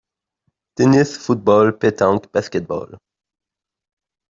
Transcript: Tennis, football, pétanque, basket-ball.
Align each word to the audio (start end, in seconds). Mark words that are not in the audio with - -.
Tennis, 0.73 1.15
football, 1.15 1.71
pétanque, 1.77 2.31
basket-ball. 2.33 2.97